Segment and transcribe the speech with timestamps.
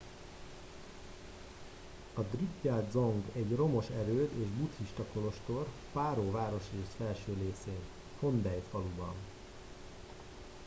[2.13, 7.79] a drukgyal dzong egy romos erőd és buddhista kolostor paro városrész felső részén
[8.19, 9.13] phondey faluban